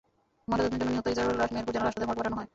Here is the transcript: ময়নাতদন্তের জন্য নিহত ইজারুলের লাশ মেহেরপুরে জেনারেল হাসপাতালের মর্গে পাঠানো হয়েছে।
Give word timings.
ময়নাতদন্তের 0.49 0.77
জন্য 0.81 0.89
নিহত 0.93 1.07
ইজারুলের 1.13 1.39
লাশ 1.41 1.49
মেহেরপুরে 1.53 1.73
জেনারেল 1.75 1.89
হাসপাতালের 1.89 2.07
মর্গে 2.07 2.09
পাঠানো 2.19 2.35
হয়েছে। 2.37 2.49